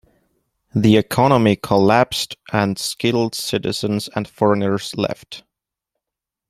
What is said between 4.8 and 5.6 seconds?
left.